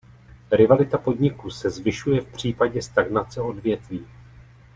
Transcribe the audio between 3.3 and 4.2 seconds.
odvětví.